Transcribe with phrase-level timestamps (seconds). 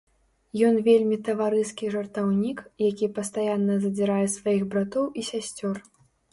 [0.69, 5.75] Ён вельмі таварыскі жартаўнік, які пастаянна задзірае сваіх братоў і сясцёр.